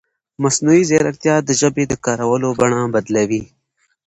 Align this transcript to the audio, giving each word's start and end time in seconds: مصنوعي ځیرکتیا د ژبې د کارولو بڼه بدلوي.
مصنوعي 0.43 0.83
ځیرکتیا 0.89 1.35
د 1.43 1.49
ژبې 1.61 1.83
د 1.87 1.93
کارولو 2.05 2.47
بڼه 2.59 2.79
بدلوي. 2.93 3.43